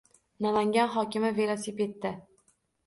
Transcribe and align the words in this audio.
Namangan 0.45 0.89
hokimi 0.95 1.31
velosipedda 1.37 2.17